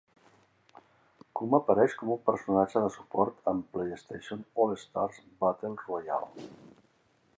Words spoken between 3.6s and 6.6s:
"PlayStation All-Stars Battle Royale".